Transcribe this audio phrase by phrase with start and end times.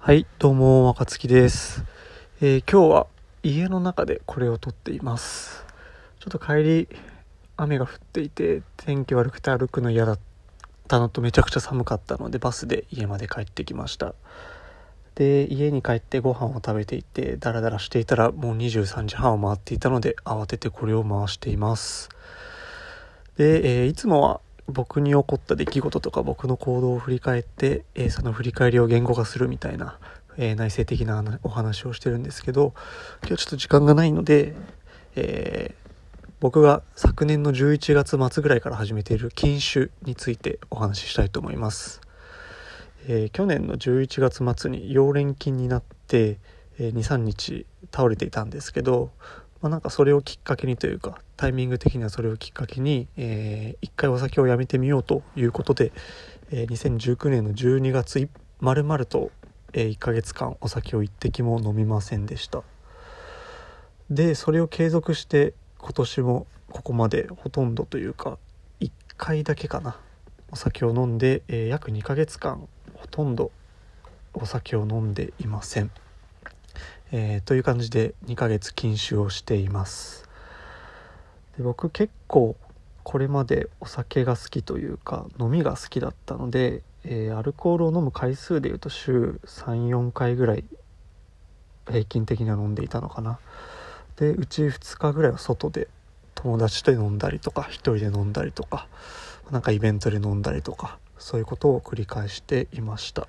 [0.00, 1.84] はい、どうも、若月です。
[2.40, 3.06] えー今日は
[3.42, 5.66] 家の中でこれを撮っています。
[6.20, 6.88] ちょっと帰り、
[7.56, 10.18] 雨が降っていて、天気悪くて歩くの嫌だっ
[10.86, 14.14] たのとめちゃくちゃ寒かったので、バスで家まで帰ってきました。
[15.16, 22.08] で、家に帰ってご飯を食べていて、ダラダラしていたらもう23時半を回っていたので、慌ててこれを回しています。
[23.36, 29.98] で、えーいつもは僕に起こった出来事とか僕の行動を振り返って、えーその振り返りを言語化するみたいな、
[30.36, 32.74] えー内省的なお話をしてるんですけど
[33.26, 34.54] 今日ちょっと時間がないので、
[35.16, 35.88] えー
[36.40, 42.00] 僕が昨年の11月末ぐらいから始めている禁酒についてお話ししたいと思います、
[43.08, 46.38] え去年の11月末に溶連菌になって、
[46.78, 49.10] え23日倒れていたんですけど
[49.60, 55.92] まあ、なんかそれをきっかけにというかタイミング的にはそれをきっかけに、えー一回お酒をやめてみようということで、
[56.50, 58.28] えー2019年の12月い
[58.60, 59.30] まるまると、
[59.72, 62.62] え1ヶ月間お酒を一滴も飲みませんでした。
[64.10, 68.38] でそれを継続して今年もここまでほとんどというか
[68.80, 69.96] 1回だけかな
[70.50, 73.50] お酒を飲んで、えー約2ヶ月間ほとんど
[74.34, 75.90] お酒を飲んでいません。
[77.10, 80.28] えーという感じで2ヶ月禁酒をしています。
[81.56, 82.56] で僕結構
[83.02, 90.64] これまでお酒が好きというか飲みが好きだったので、えーアルコールを飲む回数でいうと週34回ぐらい
[91.86, 93.38] 平均的には飲んでいたのかな。
[94.16, 95.88] でうち2日ぐらいは外で
[96.34, 98.86] 友達と飲んだりとか1人で飲んだりとか
[99.50, 103.26] なんかイベントで飲んだりとかそういうことを繰り返していました。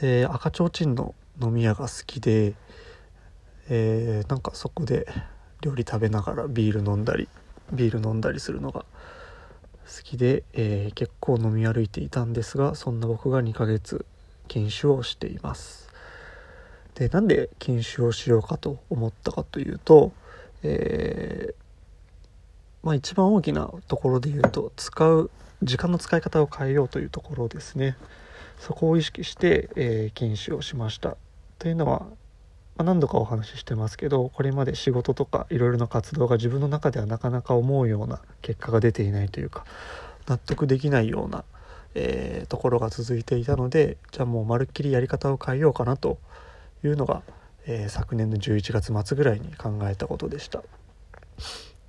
[0.00, 2.54] で赤ちょうちんの飲み屋が好きで、
[3.68, 5.06] えーなんかそこで
[5.60, 7.28] 料理食べながらビール飲んだり
[7.72, 8.84] ビール飲んだりするのが
[9.86, 14.04] 好きで、えー結構飲み歩いていたんですがそんな僕が2ヶ月
[14.48, 15.88] 禁酒をしています。
[16.94, 20.12] でなんで禁酒をしようかと思ったかというと、
[20.64, 21.54] えー
[22.82, 25.30] まあ、一番大きなところで言うと使う
[25.62, 27.96] 時間の使い方を変えようというところですね。
[28.58, 31.16] そこを意識して、えー禁酒をしました。
[31.58, 32.06] というのは、ま
[32.78, 39.64] あ何度かお話ししてますけどこれまで仕事とかいろいろな活動が自分の中ではなかなか思うような結果が出ていないというか
[40.28, 41.44] 納得できないような、
[41.96, 46.18] えーところが続いていたのでじゃあもうまるっきりやり方を変えようかなと
[46.84, 47.22] いうのが、
[47.66, 50.62] えー昨年の11月末ぐらいに考えたことでした。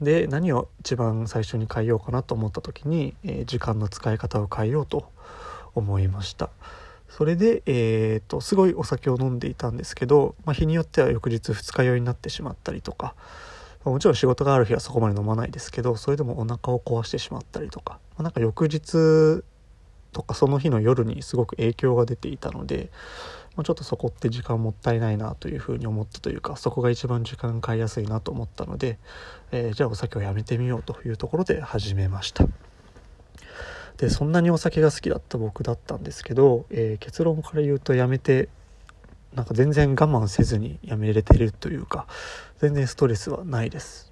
[0.02, 5.12] で何を一番最初に変えようかなと思った時に、えー時間の使い方を変えようと
[5.76, 6.50] 思いました
[7.10, 13.16] それで、えー、とすごいお酒を飲んでいたんですけど、まあ、日によっては翌日二日酔いになってしまったりとか、
[13.84, 19.44] もちろん仕事がある日はそこまで飲まないですけどそれでもお腹を壊してしまったりとか、まあなんか翌日
[20.12, 22.90] とかその日の夜にすごく影響が出ていたので、
[23.56, 28.98] まあ、ちょっとそこって時間もったいないなというふうに思ったというかそこが一番時間買いやすいなと思ったので、
[29.52, 32.48] えーじゃあお酒をやめてみようというところで始めました。
[34.00, 38.48] でそんなにお酒が好きだった僕だったんですけど、えー結論から言うとやめて
[39.36, 42.08] なんか全然我慢せずにやめれてるというか
[42.60, 44.12] 全然ストレスはないです。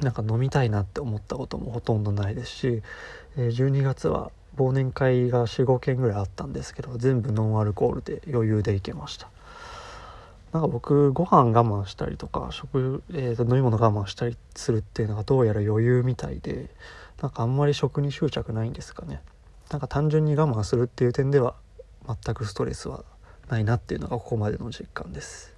[0.00, 2.82] なんか飲みたいなって思ったこともほとんどないですし、
[3.36, 9.28] えー12月は忘年会が45件ぐらいあったんですけど全部ノンアルコールで余裕でいけました。
[10.52, 16.70] なんか僕ご飯我慢したりとか食、えーと飲み物我慢したりするっていうのがどうやら余裕みたいで
[17.20, 19.20] なんかあんまり食に執着ないんですかね。
[19.70, 21.54] なんか単純に我慢するっていう点では
[22.06, 23.04] 全くストレスは
[23.48, 25.54] ないなっていうのがここまでの実感です。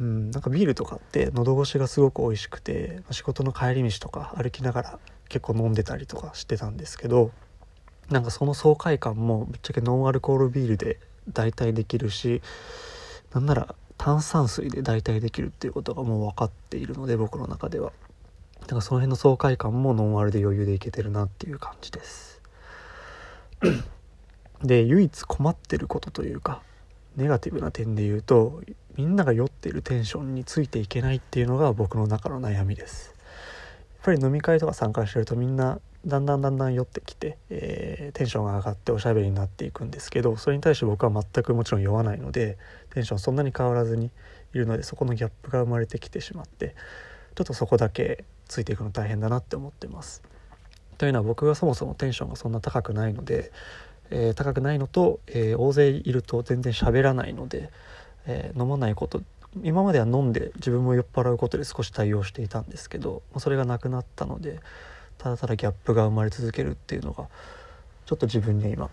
[0.00, 4.98] うんなんかビールとかって喉越しがすごく美味しくて仕事の帰り道とか歩きながら
[5.28, 7.30] 結構飲んでたりとかしてたんですけど
[8.10, 10.98] なんかその爽快感もぶっちゃけノンアルコールビールで
[11.30, 12.40] 代替できるし
[13.32, 17.92] なんなら炭酸水で代替できるっていうことがもう分かっているので僕の中では。
[18.62, 22.40] だからその辺の爽快感もノンアルで余裕でいけてるなっていう感じです。
[24.62, 26.62] で唯一困ってることというか
[27.16, 28.62] ネガティブな点で言うと
[28.96, 33.14] みんなが酔っているテンションについていけないっていうのが僕の中の悩みです。
[33.94, 42.58] やっぱり飲み会とか参加してるとみんなだんだんだんだん酔ってきて、えーテンションが上がっておしゃべりになっていくんですけどそれに対して僕は全くもちろん酔わないので
[42.90, 44.10] テンションそんなに変わらずに
[44.52, 46.74] いるのでそこのギャップが生まれてきてしまって
[47.34, 50.22] ちょっとそこだけついていくの大変だなって思ってます。
[50.98, 53.50] というのは僕がそもそもテンションがそんな高くないので、
[54.10, 57.70] えー高くないのと、えー大勢いると全然喋らないので、
[58.26, 59.22] えー飲まないこと
[59.62, 64.60] 今までは飲んで自分も酔っ払うことで少し対応していたんですけどまあそれがなくなったので
[65.18, 67.28] ただただギャップが生まれ続けるっていうのが
[68.06, 68.90] ちょっと自分には今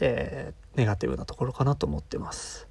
[0.00, 2.68] えー、ネガティブなところかなと思ってます、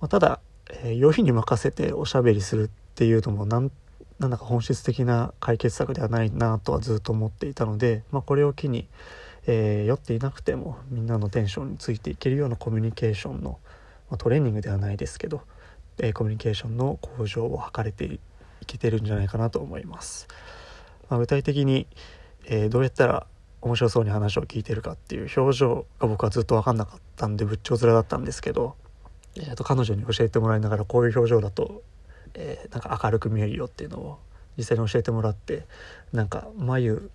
[0.00, 0.40] まあ、ただ、
[0.70, 3.70] えー、酔いに任せておしゃべりするっていうのもなん
[4.18, 8.88] なんだか本質的な解決策ではないなとはずっと思っていたので、まあ、これを機に、
[9.46, 13.58] えー、酔っていなくてもみんなのテンションについていけるようなコミュニケーションの、
[14.10, 15.42] まあ、トレーニングではないですけど、
[15.98, 18.20] えー、コミュニケーションの向上を図れてい
[18.66, 20.28] けてるんじゃないかなと思います。
[21.10, 21.86] まあ、具体的に、
[22.46, 23.26] えー、どうやったら
[23.60, 28.76] 面白そうに話を聞いてるかっていう表情が僕はずっと分かんなかったんで仏頂面だったんですけど、
[29.36, 31.82] えー、と彼女に教えてもらいながらこういう表情だと
[32.36, 34.18] えー、なんか明るく見えるよっていうのを
[34.56, 35.66] 実際に教えてもらって
[36.12, 37.10] なんか眉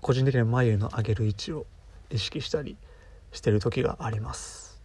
[0.00, 1.66] 個人的には眉の上げる位置を
[2.10, 2.76] 意識したり
[3.32, 4.82] してる時があります。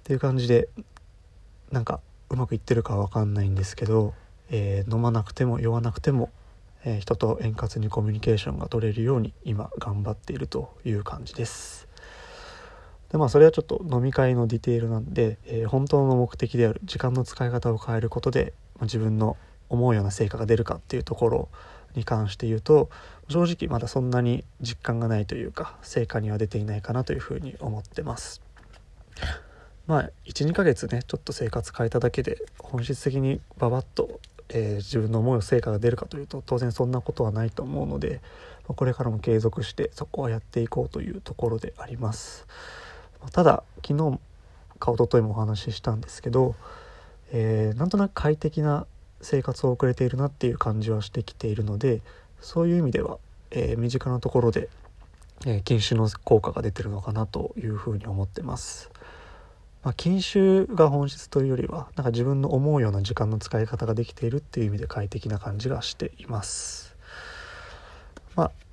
[0.00, 0.68] っていう感じで
[1.72, 2.00] なんか
[2.30, 4.14] うまくいってるかは分かんないんですけど、
[4.50, 6.30] えー、飲まなくても酔わなくても、
[6.84, 11.85] えー、人と円滑にコミュニケーションが取れるように今頑張っているという感じです。
[13.10, 19.36] でまあそれはちょっと飲み会のディテールなんで、えー、本当の目的である時間の使い方を変えることで、まあ、自分の
[19.68, 21.48] 思うような成果が出るかっていうところ
[21.94, 22.90] に関して言うと
[23.28, 28.42] 正直まだそんなに実感がないというか成果には出ていないかなというふうに思ってます。
[29.86, 38.20] まあ12ヶ月ねちょっと生活変えただけで本質的にババッと、えー、自分の思う成果が出るかというと当然そんなことはないと思うので
[38.66, 42.46] これからも継続してそこはやっていこうというところであります。
[43.32, 44.18] ただ昨日
[44.78, 46.54] か一昨日もお話ししたんですけど、
[47.32, 48.86] えー、なんとなく快適な
[49.20, 52.00] 生活を送れているなっていう感じはしてきているので
[52.40, 53.18] そういう意味では、
[53.50, 54.68] えー、身近なところで、
[55.46, 58.90] えー、禁酒の効果が出てるのかなというふうに思ってます。
[59.82, 66.96] まあ、禁酒が本質というよりはなんか自分の思うような時間の使い方ができているっていう意味で快適な感じがしています。
[68.34, 68.65] まあ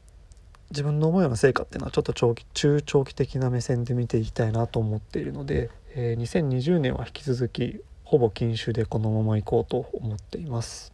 [0.74, 10.92] 自分の思うような成果っていうのはちょっと長期中長期的な目線で見ていきたいなと思っているので、えー、2020年は引き続きほぼ禁酒でこのままいこうと思っています。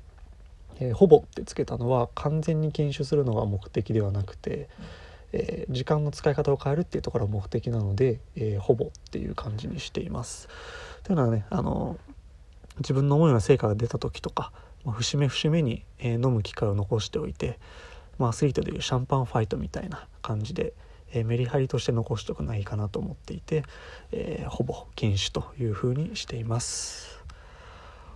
[0.82, 4.68] えー、ほぼってつけたのは完全に禁酒するのが目的ではなくて、
[5.32, 10.50] えー、時間の使い方を変えるっていうところが目的なので、えー、ほぼっていう感じにしています。
[11.04, 11.98] というのはねあの
[12.80, 14.52] 自分の思うような成果が出た時とか、
[14.84, 17.60] まあ、節目節目に、え飲む機会を残しておいて
[18.20, 20.74] まあ、アスリートでいうシャンパンファイトみたいな感じで、
[21.12, 23.64] えー、メリハリとして残しておくのがいいかなと思っていて、
[24.12, 27.24] えー、ほぼ禁酒というふうにしています。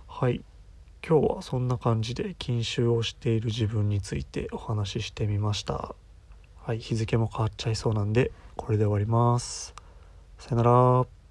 [0.06, 0.44] はい。
[1.06, 5.94] 今日はそんな感じで禁酒をしている自分についてお話ししてみました。
[6.62, 6.78] はい。
[6.78, 9.74] 日付も変わっちゃいそうなんでこれで終わります。
[10.38, 11.23] さよなら。